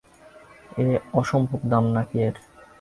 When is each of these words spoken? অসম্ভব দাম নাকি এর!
অসম্ভব 1.13 1.59
দাম 1.71 1.85
নাকি 1.95 2.17
এর! 2.25 2.35